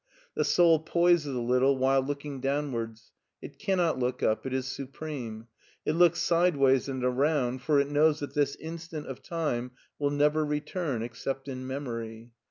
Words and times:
The 0.33 0.43
soul 0.43 0.79
poises 0.79 1.35
a 1.35 1.39
little 1.39 1.77
while 1.77 2.01
looking 2.01 2.39
down 2.41 2.71
wards; 2.71 3.11
it 3.39 3.59
cannot 3.59 3.99
look 3.99 4.23
up, 4.23 4.47
it 4.47 4.51
is 4.55 4.65
supreme; 4.65 5.45
it 5.85 5.91
looks 5.93 6.19
side 6.19 6.57
ways 6.57 6.89
and 6.89 7.03
arotmd 7.03 7.61
for 7.61 7.79
it 7.79 7.91
knows 7.91 8.19
that 8.21 8.33
this 8.33 8.55
instant 8.55 9.05
of 9.05 9.21
time 9.21 9.73
will 9.99 10.09
never 10.09 10.43
return 10.43 11.03
except 11.03 11.47
in 11.47 11.67
memory. 11.67 12.31